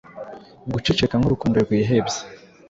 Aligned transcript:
Guceceka 0.73 1.15
nkurukundo 1.17 1.57
rwihebye, 1.65 2.19